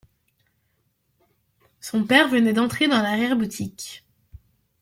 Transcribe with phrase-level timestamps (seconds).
[1.79, 4.03] Son père venait d’entrer dans l’arrière-boutique.